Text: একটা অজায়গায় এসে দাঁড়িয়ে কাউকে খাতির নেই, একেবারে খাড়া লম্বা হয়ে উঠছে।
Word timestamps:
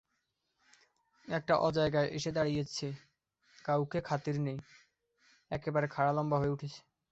একটা 1.27 1.53
অজায়গায় 1.57 2.09
এসে 2.09 2.31
দাঁড়িয়ে 2.31 2.63
কাউকে 3.65 3.99
খাতির 4.01 4.37
নেই, 4.41 4.59
একেবারে 5.51 5.87
খাড়া 5.87 6.11
লম্বা 6.13 6.37
হয়ে 6.39 6.53
উঠছে। 6.55 6.79